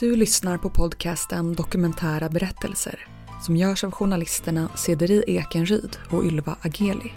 [0.00, 3.06] Du lyssnar på podcasten Dokumentära berättelser
[3.42, 7.12] som görs av journalisterna Cederi Ekenryd och Ylva Ageli.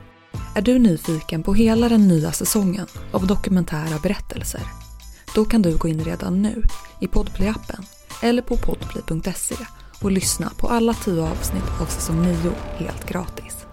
[0.55, 4.61] Är du nyfiken på hela den nya säsongen av dokumentära berättelser?
[5.35, 6.63] Då kan du gå in redan nu
[7.01, 7.85] i Podplay-appen
[8.21, 9.55] eller på podplay.se
[10.01, 12.35] och lyssna på alla tio avsnitt av säsong 9
[12.77, 13.65] helt gratis.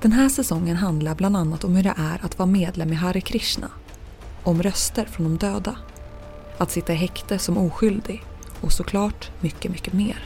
[0.00, 3.20] Den här säsongen handlar bland annat om hur det är att vara medlem i Hare
[3.20, 3.70] Krishna,
[4.42, 5.76] om röster från de döda,
[6.58, 8.24] att sitta i häkte som oskyldig
[8.62, 10.24] och såklart mycket, mycket mer.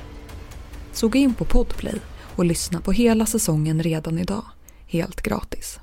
[0.93, 2.01] Så gå in på Podplay
[2.37, 4.45] och lyssna på hela säsongen redan idag,
[4.87, 5.81] helt gratis.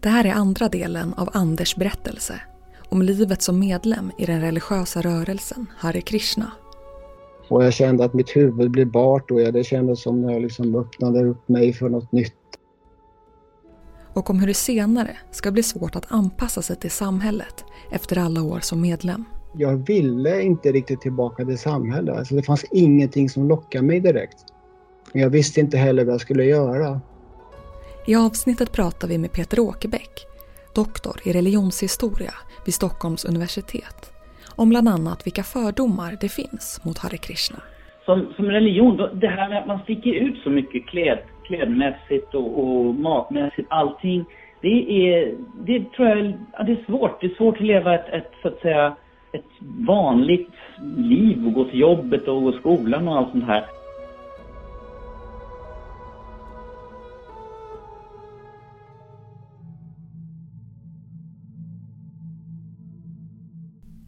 [0.00, 2.40] Det här är andra delen av Anders berättelse
[2.88, 6.52] om livet som medlem i den religiösa rörelsen Hare Krishna.
[7.48, 10.76] Och jag kände att mitt huvud blev bart och det kändes som när jag liksom
[10.76, 12.39] öppnade upp mig för något nytt.
[14.20, 18.42] Och om hur det senare ska bli svårt att anpassa sig till samhället efter alla
[18.42, 19.24] år som medlem.
[19.56, 22.16] Jag ville inte riktigt tillbaka till samhället.
[22.16, 24.36] Alltså det fanns ingenting som lockade mig direkt.
[25.12, 27.00] Men jag visste inte heller vad jag skulle göra.
[28.06, 30.26] I avsnittet pratar vi med Peter Åkerbäck,
[30.74, 32.34] doktor i religionshistoria
[32.64, 34.12] vid Stockholms universitet,
[34.56, 37.62] om bland annat vilka fördomar det finns mot Hare Krishna.
[38.04, 41.18] Som, som religion, då, det här med att man sticker ut så mycket kläd,
[41.50, 44.24] klädmässigt och, och matmässigt, allting.
[44.60, 45.34] Det är,
[45.66, 47.20] det tror jag, ja, det är svårt.
[47.20, 48.96] Det är svårt att leva ett, ett, så att säga,
[49.32, 49.44] ett
[49.86, 50.50] vanligt
[50.96, 53.64] liv och gå till jobbet och gå skolan och allt sånt här.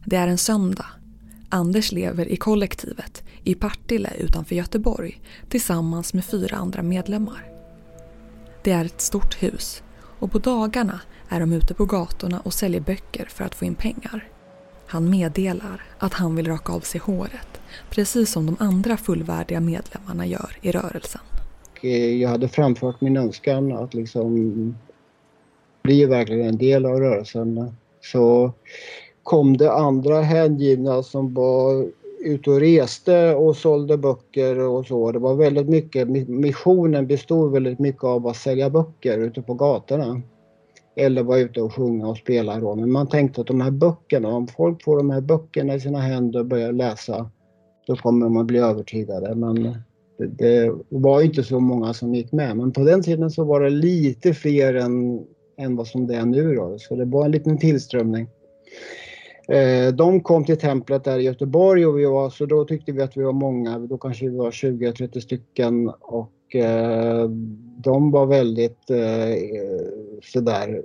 [0.05, 1.02] Det är en söndag.
[1.53, 7.51] Anders lever i kollektivet i Partille utanför Göteborg tillsammans med fyra andra medlemmar.
[8.63, 12.81] Det är ett stort hus och på dagarna är de ute på gatorna och säljer
[12.81, 14.27] böcker för att få in pengar.
[14.87, 20.25] Han meddelar att han vill raka av sig håret precis som de andra fullvärdiga medlemmarna
[20.25, 21.21] gör i rörelsen.
[21.81, 24.75] Eh, jag hade framfört min önskan att liksom
[25.83, 27.75] bli verkligen en del av rörelsen.
[28.01, 28.53] Så
[29.23, 31.85] kom det andra hängivna som var
[32.23, 35.11] ute och reste och sålde böcker och så.
[35.11, 40.21] Det var väldigt mycket, missionen bestod väldigt mycket av att sälja böcker ute på gatorna.
[40.95, 42.75] Eller vara ute och sjunga och spela då.
[42.75, 45.99] Men man tänkte att de här böckerna, om folk får de här böckerna i sina
[45.99, 47.29] händer och börjar läsa,
[47.87, 49.35] då kommer de att bli övertygade.
[49.35, 49.77] Men
[50.17, 52.57] det, det var inte så många som gick med.
[52.57, 55.25] Men på den tiden så var det lite fler än,
[55.57, 56.75] än vad som det är nu då.
[56.79, 58.27] Så det var en liten tillströmning.
[59.47, 63.01] Eh, de kom till templet där i Göteborg och vi var, så då tyckte vi
[63.01, 67.29] att vi var många, då kanske vi var 20-30 stycken och eh,
[67.83, 69.35] de var väldigt eh,
[70.23, 70.81] sådär,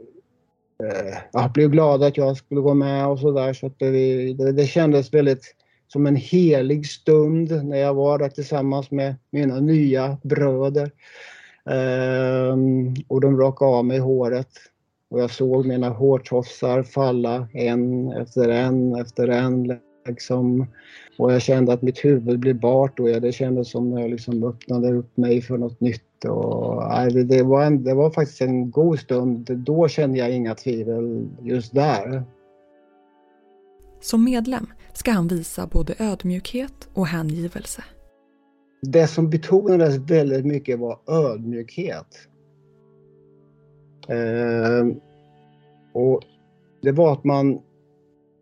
[1.33, 3.53] jag blev glada att jag skulle gå med och sådär.
[3.53, 3.91] Så att det,
[4.33, 5.55] det, det kändes väldigt
[5.89, 10.91] som en helig stund när jag var där tillsammans med mina nya bröder.
[11.71, 14.49] Ehm, och de rakade av mig håret
[15.11, 19.79] och jag såg mina hårtofsar falla en efter en efter en.
[20.09, 20.67] Liksom.
[21.19, 24.45] Och jag kände att mitt huvud blev bart och det kändes som när jag liksom
[24.45, 26.25] öppnade upp mig för något nytt.
[26.25, 26.83] Och,
[27.13, 29.47] det, det, var en, det var faktiskt en god stund.
[29.51, 32.25] Då kände jag inga tvivel just där.
[34.01, 37.85] Som medlem ska han visa både ödmjukhet och hängivelse.
[38.83, 42.29] Det som betonades väldigt mycket var ödmjukhet.
[44.09, 44.87] Eh,
[45.93, 46.21] och
[46.83, 47.61] det var att man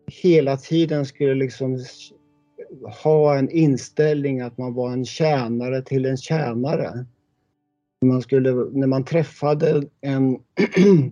[0.07, 1.79] hela tiden skulle liksom
[3.03, 7.05] ha en inställning att man var en tjänare till en tjänare.
[8.05, 10.39] Man skulle, när man träffade en,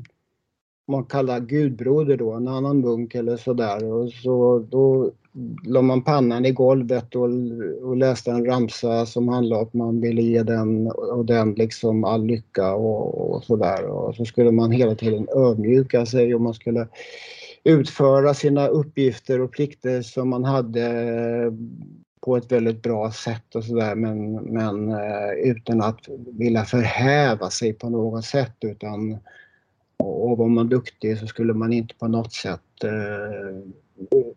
[0.87, 5.11] man kallar gudbroder då, en annan munk eller sådär, och så då
[5.63, 7.29] la man pannan i golvet och,
[7.83, 12.03] och läste en ramsa som handlade om att man ville ge den och den liksom
[12.03, 13.85] all lycka och, och sådär.
[13.85, 16.87] Och så skulle man hela tiden ödmjuka sig och man skulle
[17.63, 20.87] utföra sina uppgifter och plikter som man hade
[22.21, 27.73] på ett väldigt bra sätt och sådär men, men eh, utan att vilja förhäva sig
[27.73, 29.17] på något sätt utan
[29.97, 33.71] och var man duktig så skulle man inte på något sätt eh,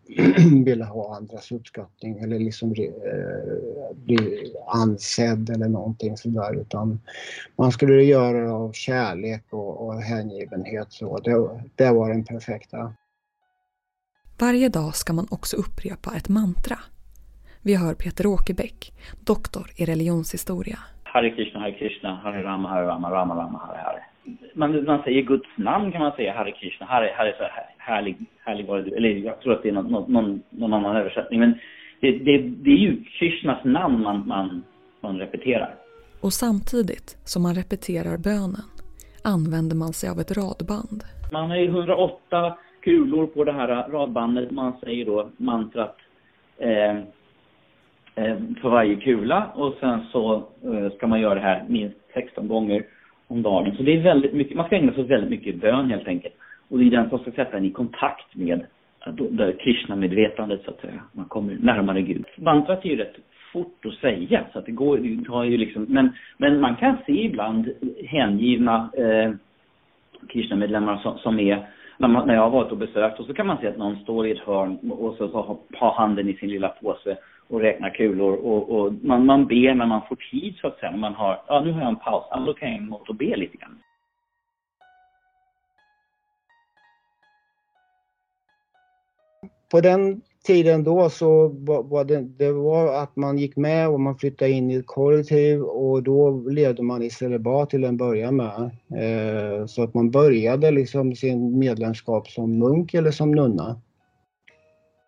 [0.65, 6.99] ville ha andras uppskattning eller liksom eh, bli ansedd eller någonting sådär utan
[7.55, 12.93] man skulle göra det av kärlek och, och hängivenhet så det, det var den perfekta.
[14.39, 16.79] Varje dag ska man också upprepa ett mantra.
[17.61, 18.91] Vi hör Peter Åkerbäck,
[19.25, 20.79] doktor i religionshistoria.
[21.03, 24.03] Hare Krishna, Hare Krishna, Hare Rama, Hare Rama, Rama Rama, Hare Hare.
[24.53, 26.85] Man, man säger Guds namn kan man säga, Hare Krishna.
[26.85, 28.15] Hare, Hare så här, härlig,
[28.45, 28.95] härlig var du.
[28.95, 31.39] Eller jag tror att det är någon, någon, någon annan översättning.
[31.39, 31.53] Men
[31.99, 34.63] det, det, det är ju Krishnas namn man, man,
[35.01, 35.75] man repeterar.
[36.21, 38.67] Och samtidigt som man repeterar bönen
[39.23, 41.03] använder man sig av ett radband.
[41.31, 44.51] Man har ju 108 kulor på det här radbandet.
[44.51, 45.97] Man säger då mantrat
[46.57, 46.97] eh,
[48.15, 52.47] eh, för varje kula och sen så eh, ska man göra det här minst 16
[52.47, 52.85] gånger
[53.29, 53.75] om dagen.
[53.77, 56.33] Så det är väldigt mycket, man ska ägna sig åt väldigt mycket bön helt enkelt.
[56.69, 58.65] Och det är den som ska sätta en i kontakt med
[59.29, 61.01] det Krishna-medvetandet så att säga.
[61.11, 62.25] Man kommer närmare Gud.
[62.37, 63.15] Mantrat är ju rätt
[63.53, 66.97] fort att säga så att det går, det har ju liksom, men, men man kan
[67.05, 67.69] se ibland
[68.05, 69.31] hängivna eh,
[70.29, 71.67] Krishna-medlemmar som, som är
[71.97, 73.95] när, man, när jag har varit och besökt och så kan man se att någon
[73.95, 77.17] står i ett hörn och så, så har handen i sin lilla påse
[77.49, 80.91] och räknar kulor och, och man, man ber när man får tid så att säga.
[80.91, 83.35] Man har, ja nu har jag en paus, ja, då kan jag gå och be
[83.35, 83.79] lite grann.
[89.71, 91.47] På den tiden då så
[91.83, 95.61] var det, det var att man gick med och man flyttade in i ett kollektiv
[95.61, 98.71] och då levde man i celibat till en början med.
[98.95, 103.81] Eh, så att man började liksom sin medlemskap som munk eller som nunna.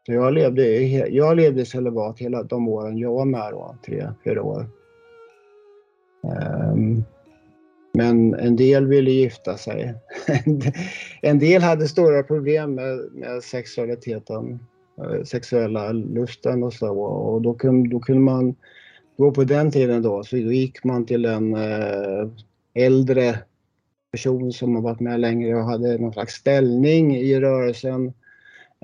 [0.05, 0.65] Så jag levde,
[1.07, 4.65] jag levde celibat hela de åren jag var med då, tre, fyra år.
[6.23, 7.03] Um,
[7.93, 9.93] men en del ville gifta sig.
[11.21, 14.59] en del hade stora problem med, med sexualiteten,
[14.97, 16.99] eh, sexuella lusten och så.
[16.99, 18.55] Och då kunde, då kunde man,
[19.17, 22.27] då på den tiden då, så då gick man till en eh,
[22.73, 23.39] äldre
[24.11, 28.13] person som har varit med längre och hade någon slags ställning i rörelsen.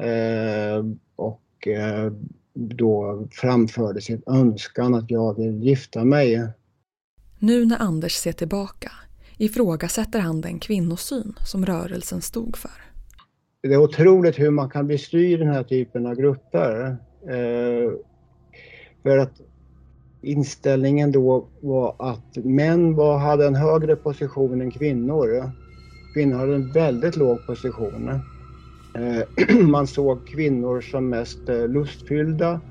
[0.01, 0.85] Äh,
[1.15, 2.11] och äh,
[2.53, 6.49] då framförde sin önskan att jag vill gifta mig.
[7.39, 8.91] Nu när Anders ser tillbaka
[9.37, 12.71] ifrågasätter han den kvinnosyn som rörelsen stod för.
[13.61, 16.97] Det är otroligt hur man kan bli styrd i den här typen av grupper.
[17.27, 17.91] Eh,
[19.03, 19.41] för att
[20.21, 25.51] inställningen då var att män var, hade en högre position än kvinnor.
[26.13, 28.21] Kvinnor hade en väldigt låg position.
[28.97, 32.61] Eh, man såg kvinnor som mest eh, lustfyllda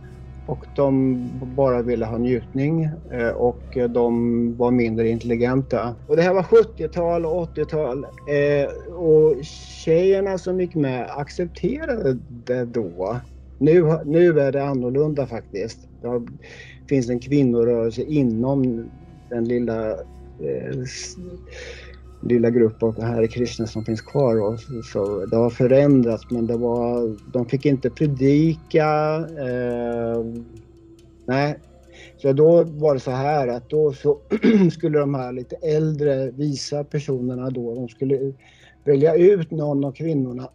[0.46, 1.16] och de
[1.56, 5.96] bara ville ha njutning eh, och de var mindre intelligenta.
[6.06, 8.06] Och det här var 70-tal och 80-tal
[8.96, 9.44] och
[9.84, 13.20] tjejerna som gick med accepterade det då.
[13.58, 15.78] Nu, nu är det annorlunda faktiskt.
[16.02, 16.26] Det
[16.88, 18.90] finns en kvinnorörelse inom
[19.30, 20.84] den lilla eh,
[22.22, 24.40] lilla grupp av här kristna som finns kvar.
[24.40, 24.60] Och
[24.92, 29.16] så det har förändrats men det var, de fick inte predika.
[29.38, 30.24] Eh,
[31.26, 31.58] nej.
[32.16, 34.18] Så då var det så här att då så
[34.72, 38.32] skulle de här lite äldre visa personerna då, de skulle
[38.84, 40.48] välja ut någon av kvinnorna.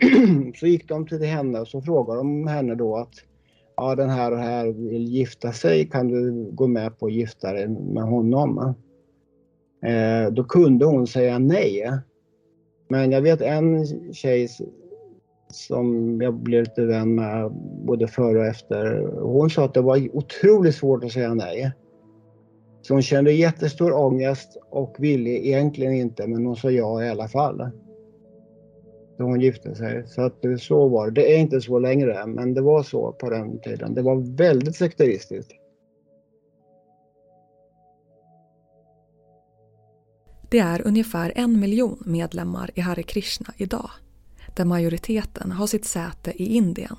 [0.54, 3.14] så gick de till henne och så frågade de henne då att
[3.76, 7.52] ja den här och här vill gifta sig, kan du gå med på att gifta
[7.52, 8.74] dig med honom?
[9.86, 11.92] Eh, då kunde hon säga nej.
[12.88, 14.48] Men jag vet en tjej
[15.48, 17.52] som jag blev lite vän med
[17.86, 19.06] både före och efter.
[19.20, 21.72] Hon sa att det var otroligt svårt att säga nej.
[22.82, 27.28] Så hon kände jättestor ångest och ville egentligen inte men hon sa ja i alla
[27.28, 27.70] fall.
[29.18, 30.06] Då hon gifte sig.
[30.06, 31.20] Så att så var det.
[31.20, 33.94] Det är inte så längre men det var så på den tiden.
[33.94, 35.52] Det var väldigt sekteristiskt.
[40.50, 43.90] Det är ungefär en miljon medlemmar i Hare Krishna idag,
[44.56, 46.96] där majoriteten har sitt säte i Indien.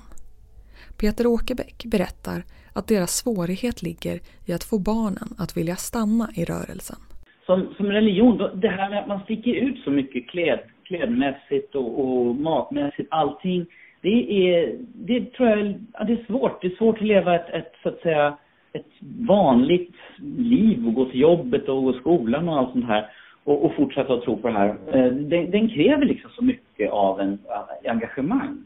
[1.00, 2.38] Peter Åkerbäck berättar
[2.74, 4.16] att deras svårighet ligger
[4.48, 6.98] i att få barnen att vilja stanna i rörelsen.
[7.46, 11.90] Som, som religion, det här med att man sticker ut så mycket kläd, klädmässigt och,
[12.04, 13.66] och matmässigt, allting.
[14.00, 16.62] Det är, det tror jag, ja, det är svårt.
[16.62, 18.38] Det är svårt att leva ett, ett så att säga,
[18.72, 18.92] ett
[19.28, 19.94] vanligt
[20.36, 23.10] liv och gå till jobbet och gå till skolan och allt sånt här
[23.48, 24.68] och, och fortsätta att tro på det här.
[24.68, 28.64] Eh, den, den, kräver liksom så mycket av en eh, engagemang.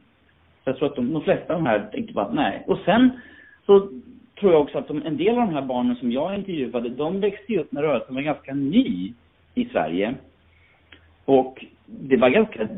[0.65, 2.65] Så jag tror att de, de flesta av de här tänkte bara nej.
[2.67, 3.11] Och sen
[3.67, 3.89] så
[4.41, 7.21] tror jag också att de, en del av de här barnen som jag intervjuade, de
[7.21, 9.13] växte ju upp när rörelsen var ganska ny
[9.55, 10.15] i Sverige.
[11.25, 12.69] Och det var ganska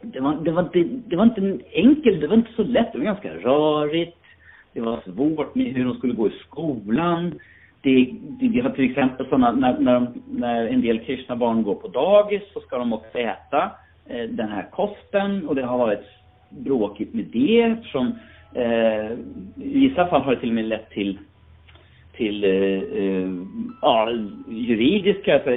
[0.00, 2.98] det var, det, var, det, det var inte enkelt, det var inte så lätt, det
[2.98, 4.16] var ganska rörigt.
[4.72, 7.34] Det var svårt med hur de skulle gå i skolan
[7.82, 11.74] det, det, vi har till exempel sådana, när, när, när en del kristna barn går
[11.74, 13.70] på dagis så ska de också äta
[14.06, 16.06] eh, den här kosten och det har varit
[16.48, 18.12] bråkigt med det eftersom
[18.54, 19.12] eh,
[19.56, 21.18] i vissa fall har det till och med lett till
[22.16, 23.30] till eh, eh
[23.82, 24.10] ja,
[24.48, 25.50] juridiska, alltså,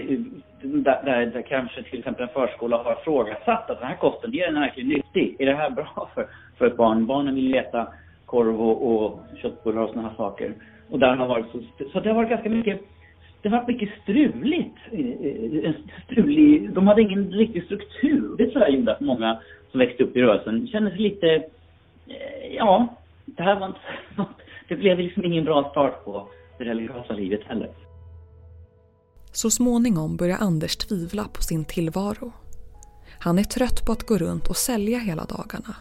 [0.62, 4.46] där, där, där, kanske till exempel en förskola har ifrågasatt att den här kosten, är
[4.46, 5.36] den verkligen nyttig?
[5.39, 6.27] Är det här bra för,
[6.58, 7.05] för ett barn?
[7.05, 7.88] Barnen vill äta
[8.25, 10.53] korv och, och köttbullar och sådana här saker.
[10.96, 11.60] Och där har varit så,
[11.94, 12.82] så det har varit ganska mycket
[13.42, 14.75] det har varit mycket struligt.
[16.06, 18.38] Strulig, de hade ingen riktig struktur.
[18.38, 19.40] Det tror jag gjorde att många
[19.72, 21.28] som växte upp i rörelsen kände sig lite,
[22.08, 22.88] eh, ja,
[23.25, 23.80] det här var inte,
[24.68, 27.70] det blev liksom ingen bra start på det religiösa livet heller.
[29.32, 32.34] Så småningom börjar Anders tvivla på sin tillvaro.
[33.20, 35.75] Han är trött på att gå runt och sälja hela dagarna.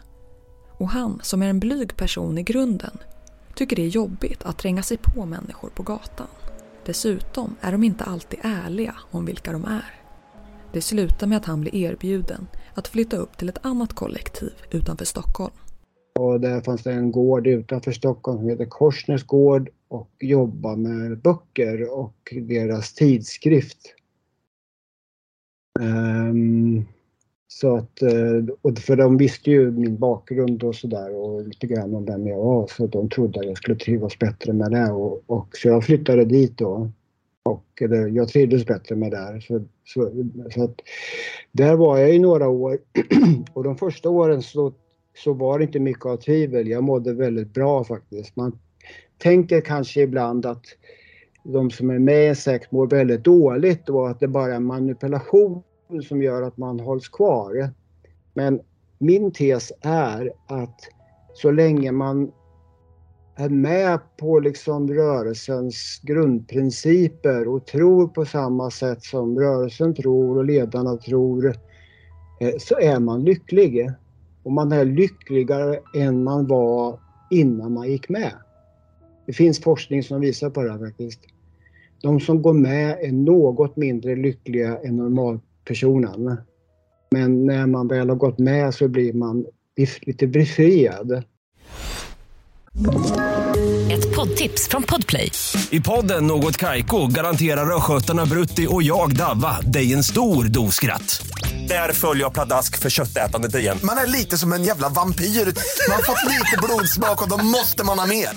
[0.79, 2.99] Och han, som är en blyg person i grunden,
[3.55, 6.27] tycker det är jobbigt att tränga sig på människor på gatan.
[6.85, 10.01] Dessutom är de inte alltid ärliga om vilka de är.
[10.73, 15.05] Det slutar med att han blir erbjuden att flytta upp till ett annat kollektiv utanför
[15.05, 15.55] Stockholm.
[16.19, 21.19] Och där fanns det en gård utanför Stockholm som heter Korsnäs gård och jobbar med
[21.19, 23.95] böcker och deras tidskrift.
[25.81, 26.87] Um,
[27.61, 31.95] så att, eh, och för de visste ju min bakgrund och sådär och lite grann
[31.95, 35.23] om vem jag var så de trodde att jag skulle trivas bättre med det och,
[35.27, 36.91] och så jag flyttade dit då.
[37.43, 39.41] Och det, jag trivdes bättre med det.
[39.41, 40.11] Så, så,
[40.51, 40.75] så att,
[41.53, 42.79] där var jag i några år
[43.53, 44.73] och de första åren så,
[45.17, 46.69] så var det inte mycket av tvivel.
[46.69, 48.37] Jag mådde väldigt bra faktiskt.
[48.37, 48.59] Man
[49.19, 50.65] tänker kanske ibland att
[51.45, 54.61] de som är med i en sekt mår väldigt dåligt och att det bara är
[54.61, 55.63] manipulation
[56.09, 57.71] som gör att man hålls kvar.
[58.35, 58.61] Men
[58.99, 60.81] min tes är att
[61.35, 62.33] så länge man
[63.37, 70.45] är med på liksom rörelsens grundprinciper och tror på samma sätt som rörelsen tror och
[70.45, 71.47] ledarna tror
[72.41, 73.91] eh, så är man lycklig.
[74.43, 77.01] Och man är lyckligare än man var
[77.31, 78.33] innan man gick med.
[79.27, 81.21] Det finns forskning som visar på det faktiskt.
[82.03, 86.39] De som går med är något mindre lyckliga än normalt normalpersonen.
[87.11, 89.45] Men när man väl har gått med så blir man
[90.01, 91.25] lite befriad.
[93.91, 95.31] Ett poddtips från Podplay.
[95.71, 101.27] I podden Något Kaiko garanterar östgötarna Brutti och jag, Davva, dig en stor dos skratt.
[101.69, 103.79] Där följer jag pladask för köttätandet igen.
[103.83, 105.25] Man är lite som en jävla vampyr.
[105.25, 108.29] Man har fått lite blodsmak och då måste man ha mer.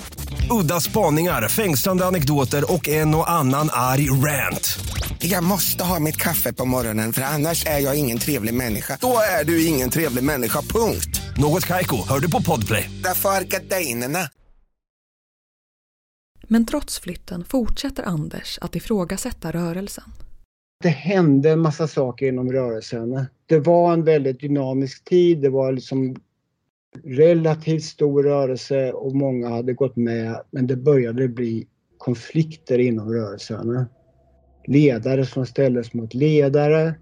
[0.49, 4.79] Udda spaningar, fängslande anekdoter och en och annan arg rant.
[5.19, 8.97] Jag måste ha mitt kaffe på morgonen för annars är jag ingen trevlig människa.
[9.01, 11.21] Då är du ingen trevlig människa, punkt.
[11.37, 12.89] Något Kaiko, hör du på Podplay.
[13.03, 14.19] Därför är gardinerna.
[16.47, 20.03] Men trots flytten fortsätter Anders att ifrågasätta rörelsen.
[20.83, 23.25] Det hände en massa saker inom rörelsen.
[23.45, 25.41] Det var en väldigt dynamisk tid.
[25.41, 26.15] Det var liksom
[27.03, 31.67] relativt stor rörelse och många hade gått med men det började bli
[31.97, 33.85] konflikter inom rörelsen.
[34.65, 36.95] Ledare som ställdes mot ledare.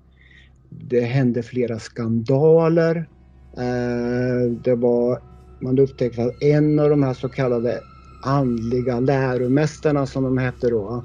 [0.70, 3.10] Det hände flera skandaler.
[3.58, 5.22] Eh, det var,
[5.60, 7.80] man upptäckte att en av de här så kallade
[8.24, 11.04] andliga läromästarna som de hette då,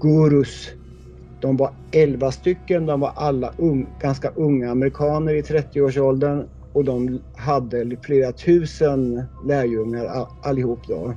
[0.00, 0.70] gurus,
[1.40, 7.22] de var 11 stycken, de var alla un, ganska unga amerikaner i 30-årsåldern och de
[7.36, 11.14] hade flera tusen lärjungar allihop då.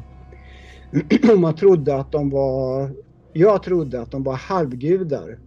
[1.38, 2.92] Man trodde att de var,
[3.34, 5.40] jag trodde att de var halvgudar.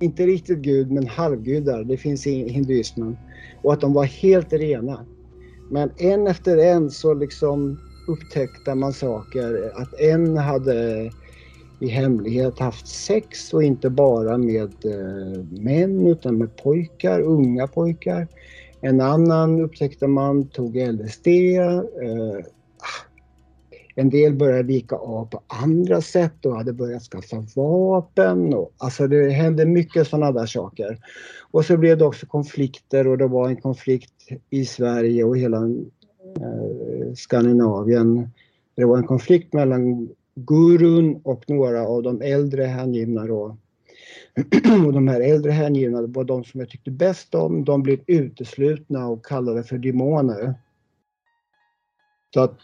[0.00, 3.16] Inte riktigt gud men halvgudar, det finns i hinduismen.
[3.62, 5.06] Och att de var helt rena.
[5.70, 9.72] Men en efter en så liksom upptäckte man saker.
[9.74, 11.10] Att en hade
[11.80, 18.28] i hemlighet haft sex och inte bara med eh, män utan med pojkar, unga pojkar.
[18.80, 21.26] En annan upptäckte man tog LSD.
[21.26, 22.44] Eh,
[23.94, 28.54] en del började vika av på andra sätt och hade börjat skaffa vapen.
[28.54, 30.98] Och, alltså det hände mycket sådana där saker.
[31.50, 35.56] Och så blev det också konflikter och det var en konflikt i Sverige och hela
[35.56, 38.30] eh, Skandinavien.
[38.74, 43.56] Det var en konflikt mellan gurun och några av de äldre hängivna då.
[44.86, 47.64] och de här äldre hängivna var de som jag tyckte bäst om.
[47.64, 50.54] De blev uteslutna och kallade för demoner.
[52.34, 52.58] Så att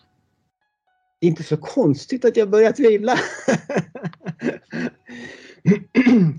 [1.20, 3.12] det är inte så konstigt att jag börjar tvivla.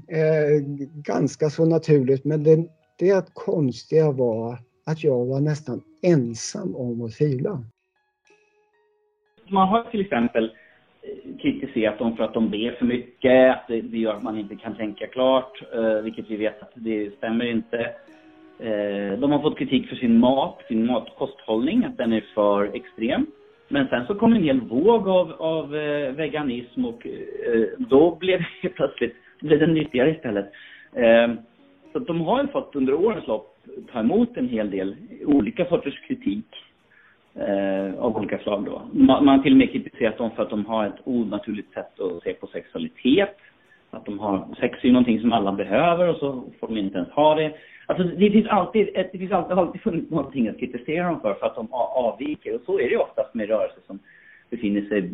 [0.08, 0.62] eh,
[0.94, 2.68] ganska så naturligt men det,
[3.00, 7.64] det konstiga var att jag var nästan ensam om att tvivla.
[9.50, 10.52] Man har till exempel
[11.42, 14.76] kritiserat dem för att de ber för mycket, att det gör att man inte kan
[14.76, 17.78] tänka klart, eh, vilket vi vet att det stämmer inte.
[18.60, 23.26] Eh, de har fått kritik för sin mat, sin matkosthållning, att den är för extrem.
[23.68, 28.40] Men sen så kom en hel våg av, av eh, veganism och eh, då blev
[28.62, 30.52] det plötsligt blev den nyttigare istället.
[30.94, 31.34] Eh,
[31.94, 33.58] så de har ju fått under årens lopp
[33.92, 34.96] ta emot en hel del
[35.26, 36.46] olika sorters kritik
[37.40, 38.82] eh, av olika slag då.
[38.92, 42.00] Man, man har till och med kritiserat dem för att de har ett onaturligt sätt
[42.00, 43.38] att se på sexualitet.
[43.92, 46.98] Att de har, sex är ju någonting som alla behöver och så får de inte
[46.98, 47.54] ens ha det.
[47.86, 51.46] Alltså det finns alltid, det finns alltid, alltid funnits någonting att kritisera dem för, för
[51.46, 52.56] att de avviker.
[52.56, 54.00] Och så är det ju oftast med rörelser som
[54.50, 55.12] befinner sig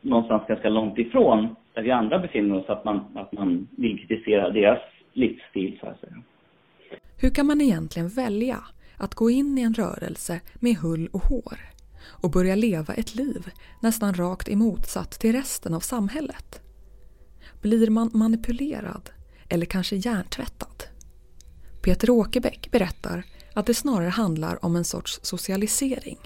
[0.00, 4.50] någonstans ganska långt ifrån där vi andra befinner oss, att man, att man vill kritisera
[4.50, 4.78] deras
[5.12, 6.22] livsstil så att säga.
[7.20, 8.56] Hur kan man egentligen välja
[8.98, 11.58] att gå in i en rörelse med hull och hår
[12.22, 13.46] och börja leva ett liv
[13.82, 16.62] nästan rakt emotsatt till resten av samhället?
[17.62, 19.10] Blir man manipulerad
[19.48, 20.82] eller kanske hjärntvättad?
[21.84, 23.22] Peter Åkerbäck berättar
[23.54, 26.18] att det snarare handlar om en sorts socialisering.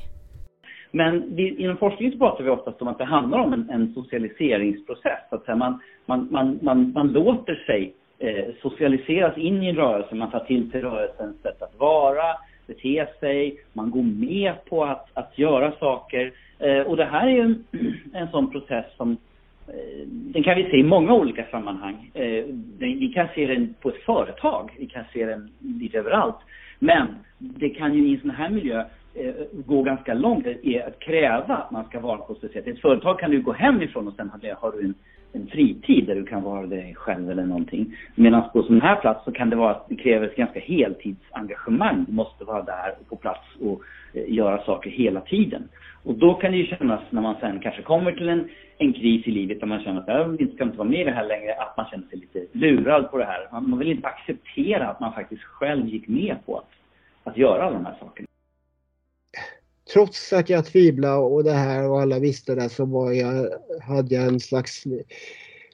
[0.90, 3.94] Men vi, inom forskningen så pratar vi oftast om att det handlar om en, en
[3.94, 5.24] socialiseringsprocess.
[5.30, 10.30] Att man, man, man, man, man låter sig eh, socialiseras in i en rörelse, man
[10.30, 12.36] tar till sig rörelsens sätt att vara,
[12.72, 16.32] bete sig, man går med på att, att göra saker.
[16.58, 17.64] Eh, och det här är ju en,
[18.12, 19.16] en sån process som
[19.68, 22.10] eh, den kan vi se i många olika sammanhang.
[22.14, 22.44] Eh,
[22.78, 25.50] vi kan se den på ett företag, vi kan se den
[25.80, 26.38] lite överallt.
[26.78, 27.06] Men
[27.38, 29.34] det kan ju i en sån här miljö eh,
[29.66, 32.80] gå ganska långt i att kräva att man ska vara på ett speciellt I ett
[32.80, 34.94] företag kan du gå hemifrån och sen har du en
[35.32, 37.96] en fritid där du kan vara dig själv eller någonting.
[38.14, 42.04] Medan på sån här plats så kan det vara att det kräver ett ganska heltidsengagemang.
[42.08, 43.82] Du måste vara där och på plats och
[44.14, 45.68] eh, göra saker hela tiden.
[46.04, 48.48] Och då kan det ju kännas när man sen kanske kommer till en,
[48.78, 51.04] en kris i livet där man känner att äh, jag ska inte vara med i
[51.04, 53.48] det här längre, att man känner sig lite lurad på det här.
[53.52, 56.70] Man, man vill inte acceptera att man faktiskt själv gick med på att,
[57.24, 58.26] att göra alla de här sakerna
[59.92, 63.48] trots att jag tvivlade och det här och alla visste det så var jag,
[63.82, 64.84] hade jag en slags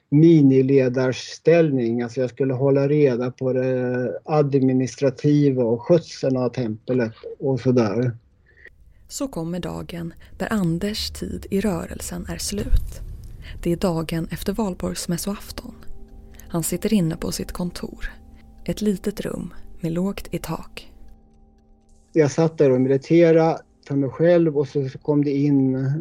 [0.09, 2.01] miniledarställning.
[2.01, 8.17] Alltså jag skulle hålla reda på det administrativa och skötseln av templet och sådär.
[9.07, 13.01] Så kommer dagen där Anders tid i rörelsen är slut.
[13.63, 15.75] Det är dagen efter valborgsmässoafton.
[16.47, 18.11] Han sitter inne på sitt kontor.
[18.65, 20.91] Ett litet rum med lågt i tak.
[22.13, 25.91] Jag satt där och mediterade för mig själv och så kom det in eh,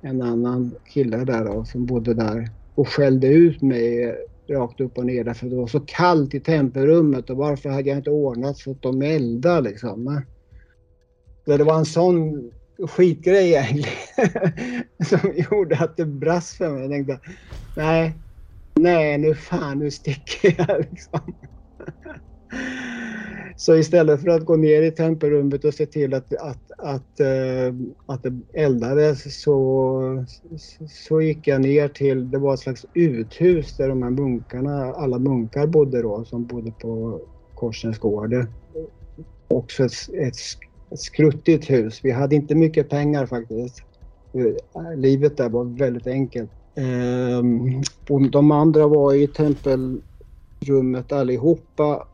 [0.00, 4.14] en annan kille där då, som bodde där och skällde ut mig
[4.48, 7.98] rakt upp och ner därför det var så kallt i tempelrummet och varför hade jag
[7.98, 10.22] inte ordnat så att de eldade liksom.
[11.44, 12.50] Så det var en sån
[12.88, 16.82] skitgrej egentligen som gjorde att det brast för mig.
[16.82, 17.20] Jag tänkte
[17.76, 18.12] nej,
[18.80, 21.20] nej nu fan nu sticker jag liksom.
[23.56, 27.74] Så istället för att gå ner i tempelrummet och se till att, att, att, eh,
[28.06, 30.24] att det eldades så,
[30.88, 35.18] så gick jag ner till, det var ett slags uthus där de här munkarna, alla
[35.18, 37.20] munkar bodde då som bodde på
[37.54, 38.46] Korsens gård.
[39.48, 40.36] Också ett, ett,
[40.90, 42.00] ett skruttigt hus.
[42.02, 43.82] Vi hade inte mycket pengar faktiskt.
[44.96, 46.50] Livet där var väldigt enkelt.
[46.74, 47.82] Ehm,
[48.30, 52.06] de andra var i tempelrummet allihopa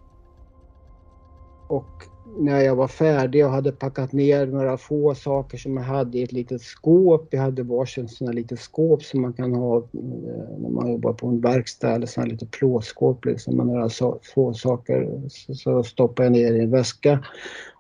[1.69, 2.05] och
[2.39, 6.23] när jag var färdig och hade packat ner några få saker som jag hade i
[6.23, 7.29] ett litet skåp.
[7.31, 11.13] Jag hade varsin sån här litet skåp som man kan ha eh, när man jobbar
[11.13, 13.89] på en verkstad eller sån här litet plåtskåp liksom med några
[14.35, 15.23] få saker.
[15.55, 17.25] Så stoppade jag ner i en väska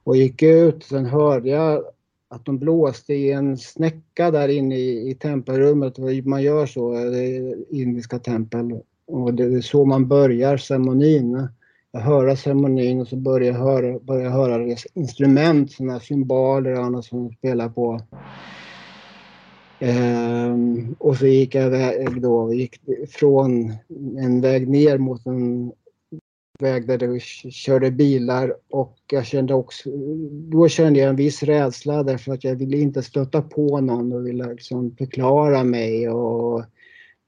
[0.04, 0.84] och gick ut.
[0.84, 1.84] Sen hörde jag
[2.28, 6.24] att de blåste i en snäcka där inne i, i tempelrummet.
[6.24, 8.80] Man gör så eh, i indiska tempel.
[9.06, 11.48] Och det är så man börjar ceremonin
[11.92, 17.28] höra ceremonin och så började jag höra, började höra instrument, sådana symboler och annat som
[17.28, 18.00] de spelar på.
[19.80, 23.72] Ehm, och så gick jag väg då, gick från
[24.18, 25.72] en väg ner mot en
[26.60, 27.22] väg där det
[27.52, 29.90] körde bilar och jag kände också,
[30.30, 34.26] då kände jag en viss rädsla därför att jag ville inte stöta på någon och
[34.26, 36.64] ville liksom förklara mig och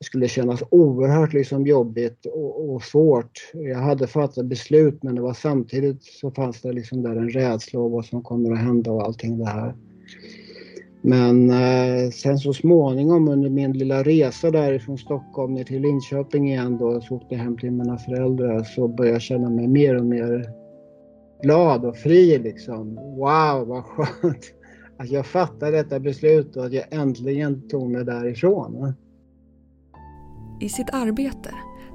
[0.00, 3.32] det skulle kännas oerhört liksom jobbigt och, och, svårt.
[3.52, 7.80] Jag hade fattat beslut men det var samtidigt så fanns det liksom där en rädsla
[7.80, 9.74] av vad som kommer att hända och allting det här.
[11.02, 16.78] Men eh, sen så småningom under min lilla resa därifrån Stockholm ner till Linköping igen
[16.78, 20.06] då, så åkte jag hem till mina föräldrar så började jag känna mig mer och
[20.06, 20.50] mer
[21.42, 22.94] glad och fri liksom.
[22.94, 24.44] Wow vad skönt
[24.96, 28.94] att jag fattade detta beslut och att jag äntligen tog mig därifrån.
[30.62, 31.50] I sitt arbete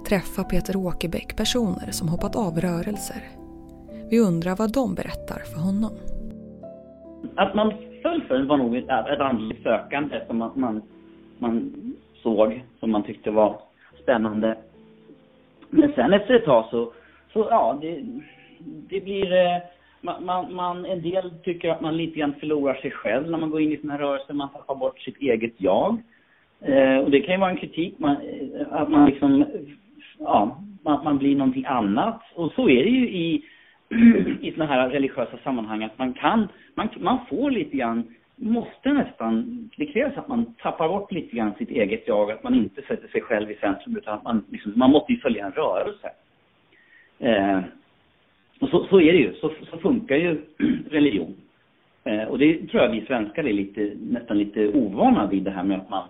[0.09, 3.21] träffar Peter Åkerbäck personer som hoppat av rörelser.
[4.09, 5.93] Vi undrar vad de berättar för honom.
[7.35, 10.81] Att man föll för var nog ett, andligt sökande som man, man,
[11.39, 11.73] man
[12.23, 13.59] såg, som man tyckte var
[14.03, 14.57] spännande.
[15.69, 16.93] Men sen efter ett tag så,
[17.33, 18.03] så ja, det,
[18.89, 19.33] det blir...
[19.33, 19.61] Eh,
[20.01, 23.49] man, man, man, en del tycker att man lite grann förlorar sig själv när man
[23.49, 24.33] går in i sina här rörelser.
[24.33, 26.01] Man tappar bort sitt eget jag.
[26.61, 29.45] Eh, och det kan ju vara en kritik, man, eh, att man liksom...
[30.19, 32.21] Ja, att man blir någonting annat.
[32.35, 33.43] Och så är det ju i,
[34.41, 36.47] i sådana här religiösa sammanhang att man kan...
[36.75, 38.03] Man, man får lite grann
[38.35, 42.55] måste nästan, det krävs att man tappar bort lite grann sitt eget jag, att man
[42.55, 45.51] inte sätter sig själv i centrum utan att man, liksom, man måste ju följa en
[45.51, 46.09] rörelse.
[47.19, 47.59] Eh,
[48.59, 50.41] och så, så är det ju, så, så funkar ju
[50.89, 51.35] religion.
[52.03, 55.63] Eh, och det tror jag vi svenskar är lite, nästan lite ovana vid det här
[55.63, 56.07] med att man,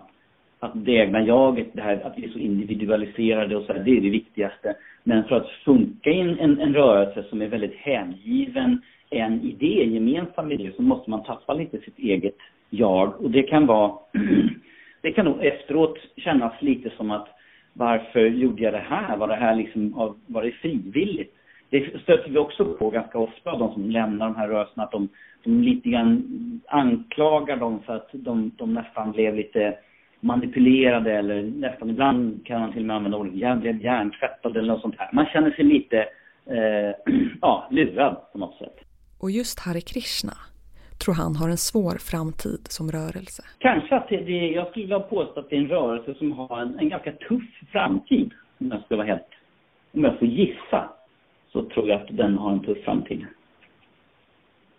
[0.66, 3.96] att det egna jaget, det här att vi är så individualiserade och så här, det
[3.96, 4.74] är det viktigaste.
[5.04, 9.82] Men för att funka i en, en, en rörelse som är väldigt hängiven, en idé,
[9.82, 12.36] en gemensam idé, så måste man tappa lite sitt eget
[12.70, 13.20] jag.
[13.20, 13.92] Och det kan vara,
[15.02, 17.28] det kan nog efteråt kännas lite som att
[17.72, 19.16] varför gjorde jag det här?
[19.16, 21.34] Var det här liksom, var det frivilligt?
[21.70, 25.08] Det stöter vi också på ganska ofta, de som lämnar de här rörelserna, att de,
[25.44, 29.78] de lite grann anklagar dem för att de, de nästan blev lite
[30.26, 34.80] manipulerade eller nästan ibland kan man till och med använda ordet blev hjärntvättade eller något
[34.80, 35.08] sånt här.
[35.12, 35.98] Man känner sig lite,
[36.46, 38.76] eh, ja, lurad på något sätt.
[39.18, 40.32] Och just Hare Krishna
[41.04, 43.42] tror han har en svår framtid som rörelse.
[43.58, 46.60] Kanske att det, det jag skulle vilja påstå att det är en rörelse som har
[46.60, 48.30] en, en ganska tuff framtid.
[48.58, 49.30] Om jag ska vara helt,
[49.94, 50.90] om jag får gissa,
[51.52, 53.26] så tror jag att den har en tuff framtid.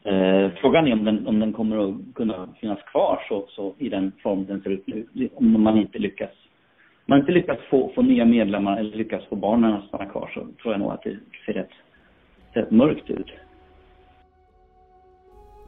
[0.08, 3.90] Eh, frågan är om den, om den kommer att kunna finnas kvar så, så i
[3.90, 5.30] den form den ser ut nu.
[5.36, 6.32] Om man inte lyckas
[7.08, 10.40] man inte lyckas få, få nya medlemmar eller lyckas få barnen att stanna kvar så
[10.40, 11.70] tror jag nog att det ser rätt,
[12.52, 13.28] rätt mörkt ut.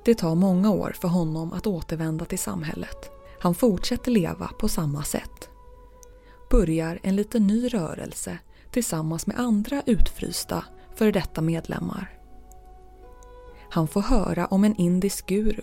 [0.06, 3.12] Det tar många år för honom att återvända till samhället.
[3.42, 5.50] Han fortsätter leva på samma sätt.
[6.52, 8.40] Börjar en liten ny rörelse
[8.72, 10.64] tillsammans med andra utfrysta
[10.96, 12.19] före detta medlemmar.
[13.70, 15.62] Han får höra om en indisk guru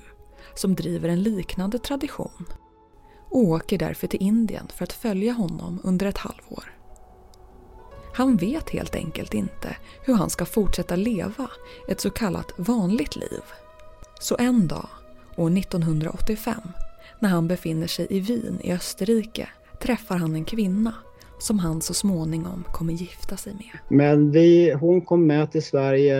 [0.54, 2.46] som driver en liknande tradition
[3.30, 6.64] och åker därför till Indien för att följa honom under ett halvår.
[8.14, 11.50] Han vet helt enkelt inte hur han ska fortsätta leva
[11.88, 13.42] ett så kallat vanligt liv.
[14.20, 14.88] Så en dag,
[15.36, 16.54] år 1985,
[17.20, 19.48] när han befinner sig i Wien i Österrike
[19.80, 20.94] träffar han en kvinna
[21.38, 23.78] som han så småningom kommer gifta sig med.
[23.88, 26.18] Men vi, hon kom med till Sverige,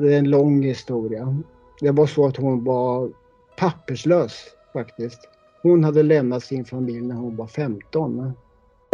[0.00, 1.42] det är en lång historia.
[1.80, 3.10] Det var så att hon var
[3.56, 5.20] papperslös faktiskt.
[5.62, 8.32] Hon hade lämnat sin familj när hon var 15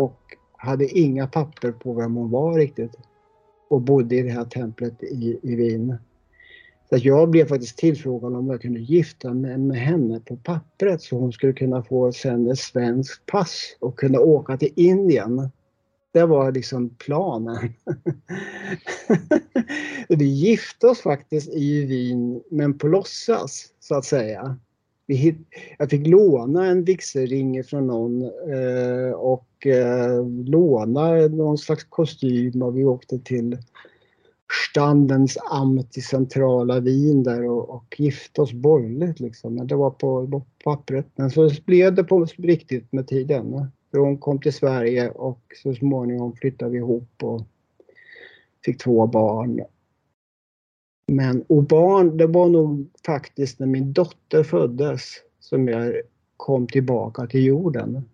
[0.01, 2.99] och hade inga papper på vem hon var riktigt
[3.69, 5.97] och bodde i det här templet i, i Wien.
[6.88, 11.19] Så jag blev faktiskt tillfrågad om jag kunde gifta mig med henne på pappret så
[11.19, 15.51] hon skulle kunna få sen ett svenskt pass och kunna åka till Indien.
[16.12, 17.59] Det var liksom planen.
[20.09, 24.59] vi gifte oss faktiskt i Wien, men på låtsas så att säga.
[25.79, 32.79] jag fick låna en vigselring från någon eh, och eh, låna någon slags kostym och
[32.79, 33.59] vi åkte till
[34.70, 39.55] standens amt i centrala Wien där och, och gifte oss borgerligt liksom.
[39.55, 41.07] Men det var på, på pappret.
[41.14, 43.70] Men så blev det på riktigt med tiden.
[43.92, 47.42] För hon kom till Sverige och så småningom flyttade vi ihop och
[48.64, 49.61] fick två barn.
[51.07, 55.94] Men och barn, det var nog faktiskt när min dotter föddes som jag
[56.37, 58.09] kom tillbaka till jorden.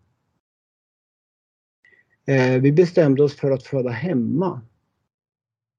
[2.26, 4.60] Eh, vi bestämde oss för att föda hemma.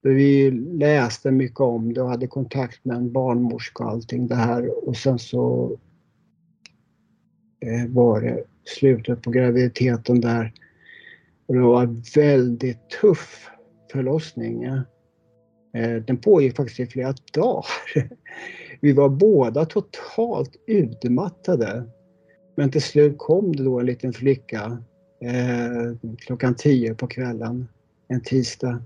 [0.01, 4.88] Vi läste mycket om det och hade kontakt med en barnmorska och allting det här
[4.88, 5.77] och sen så
[7.59, 10.53] eh, var det slutet på graviditeten där.
[11.47, 13.49] Och det var en väldigt tuff
[13.91, 14.63] förlossning.
[15.73, 18.10] Eh, den pågick faktiskt i flera dagar.
[18.82, 21.84] Vi var båda totalt utmattade.
[22.55, 24.84] Men till slut kom det då en liten flicka
[25.21, 27.67] eh, klockan tio på kvällen
[28.08, 28.84] en tisdag.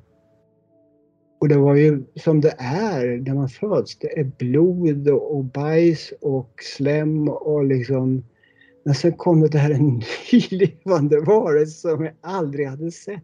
[1.40, 3.98] Och det var ju som det är när man föds.
[3.98, 8.24] Det är blod och bajs och slem och liksom...
[8.84, 13.24] Men sen kom det här en ny levande varelse som jag aldrig hade sett.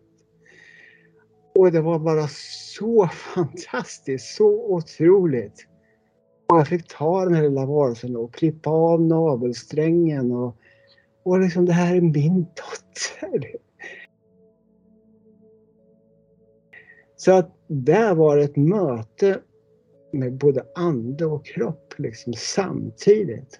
[1.56, 5.66] Och det var bara så fantastiskt, så otroligt.
[6.52, 10.56] Och jag fick ta den här lilla varelsen och klippa av navelsträngen och,
[11.24, 13.56] och liksom det här är min dotter.
[17.16, 19.40] Så att där var det ett möte
[20.12, 23.60] med både ande och kropp liksom samtidigt.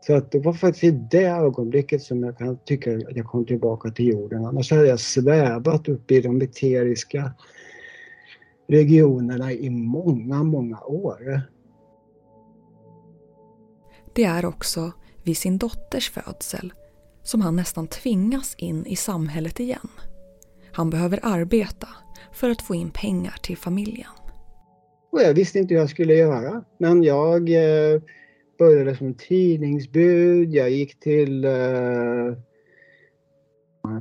[0.00, 3.46] Så att det var faktiskt i det ögonblicket som jag kan tycka att jag kom
[3.46, 4.44] tillbaka till jorden.
[4.44, 7.32] Annars hade jag svävat uppe i de eteriska
[8.68, 11.42] regionerna i många, många år.
[14.14, 14.92] Det är också
[15.24, 16.72] vid sin dotters födsel
[17.22, 19.88] som han nästan tvingas in i samhället igen.
[20.72, 21.88] Han behöver arbeta
[22.32, 24.10] för att få in pengar till familjen.
[25.12, 26.64] Och jag visste inte hur jag skulle göra.
[26.78, 28.00] Men jag eh,
[28.60, 30.54] började som tidningsbud.
[30.54, 32.34] Jag gick till eh,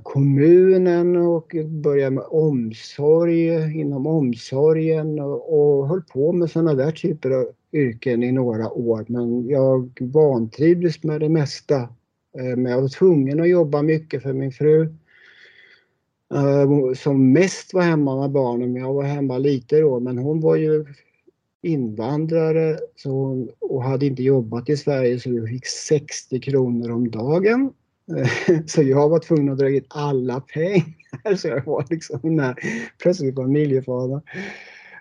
[0.04, 3.48] kommunen och började med omsorg
[3.80, 9.06] inom omsorgen och, och höll på med sådana där typer av yrken i några år.
[9.08, 11.80] Men jag vantrivdes med det mesta.
[12.38, 14.84] Eh, men jag var tvungen att jobba mycket för min fru.
[16.34, 20.00] Eh, som mest var hemma med barnen, jag var hemma lite då.
[20.00, 20.86] Men hon var ju
[21.62, 27.12] invandrare så hon, och hade inte jobbat i Sverige så vi fick 60 kronor om
[27.12, 27.74] dagen.
[28.68, 31.36] Så jag var tvungen att dra in alla pengar.
[31.38, 32.56] Så jag var liksom när,
[33.02, 34.22] plötsligt familjefader.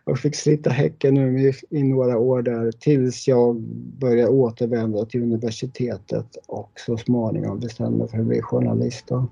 [0.04, 3.60] Och fick slita häcken nu i, några år där tills jag
[4.00, 9.04] började återvända till universitetet och så småningom bestämde mig för att bli journalist.
[9.08, 9.26] Då.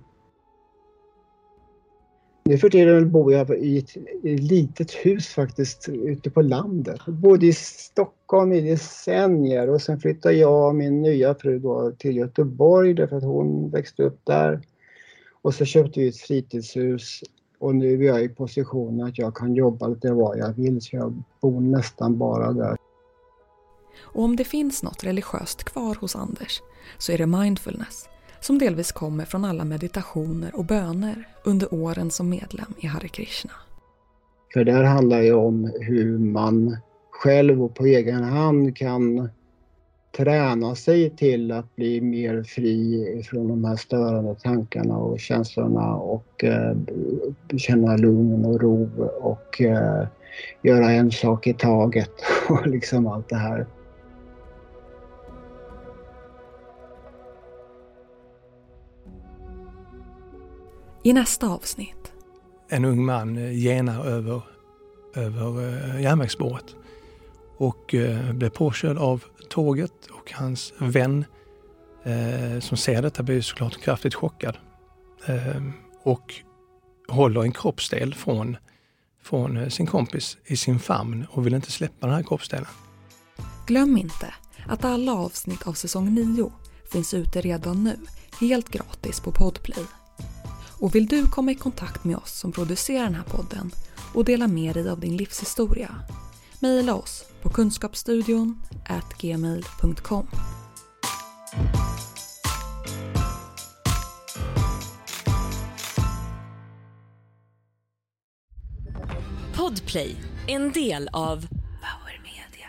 [2.47, 7.01] Nu för tiden bor jag i ett, i ett litet hus faktiskt ute på landet.
[7.07, 11.93] Jag bodde i Stockholm i decennier och sen flyttade jag och min nya fru då
[11.99, 14.61] till Göteborg därför att hon växte upp där.
[15.43, 17.21] Och så köpte vi ett fritidshus
[17.59, 20.97] och nu är jag i positionen att jag kan jobba lite var jag vill så
[20.97, 22.77] jag bor nästan bara där.
[23.99, 26.63] Och om det finns något religiöst kvar hos Anders
[26.99, 28.09] så är det mindfulness
[28.47, 33.51] som delvis kommer från alla meditationer och böner under åren som medlem i Hare Krishna.
[34.53, 36.77] För det här handlar ju om hur man
[37.11, 39.29] själv och på egen hand kan
[40.17, 46.45] träna sig till att bli mer fri från de här störande tankarna och känslorna och
[46.45, 46.77] eh,
[47.57, 50.07] känna lugn och ro och eh,
[50.63, 52.13] göra en sak i taget
[52.49, 53.67] och liksom allt det här.
[61.07, 62.13] I nästa avsnitt.
[62.69, 64.43] En ung man eh, genar över,
[65.15, 66.77] över eh, järnvägsspåret
[67.59, 71.25] och eh, blev påkörd av tåget och hans vän
[72.61, 74.57] som ser detta blir såklart kraftigt chockad
[76.03, 76.35] och
[77.09, 78.57] håller en kroppsdel från,
[79.23, 82.69] från sin kompis i sin famn och vill inte släppa den här kroppsdelen.
[83.67, 84.35] Glöm inte
[84.67, 86.53] att alla avsnitt av säsong 9
[86.93, 87.97] finns ute redan nu,
[88.41, 89.85] helt gratis på Podplay.
[90.79, 93.71] Och vill du komma i kontakt med oss som producerar den här podden
[94.15, 95.95] och dela med dig av din livshistoria?
[96.61, 98.63] Maila oss på kunskapsstudion
[99.19, 100.27] gmail.com.
[109.55, 111.47] Podplay, en del av
[111.81, 112.69] Power Media.